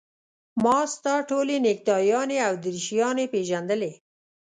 ما 0.63 0.77
ستا 0.93 1.15
ټولې 1.29 1.55
نکټایانې 1.67 2.37
او 2.47 2.53
دریشیانې 2.63 3.25
پېژندلې. 3.33 3.91